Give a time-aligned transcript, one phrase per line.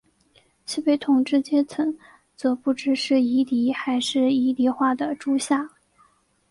[0.65, 1.95] 其被统治阶层
[2.35, 5.69] 则不知是夷狄还是夷狄化的诸夏。